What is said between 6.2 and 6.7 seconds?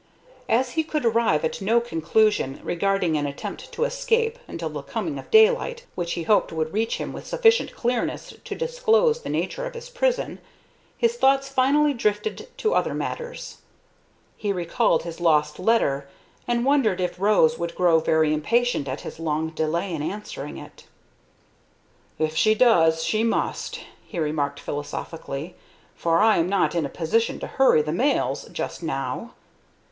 hoped